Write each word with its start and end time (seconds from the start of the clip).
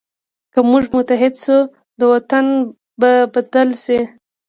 که 0.53 0.59
موږ 0.69 0.85
متحد 0.95 1.33
شو، 1.43 1.57
دا 1.99 2.05
وطن 2.13 2.45
به 2.99 3.11
بدل 3.33 3.69
شي. 3.83 3.99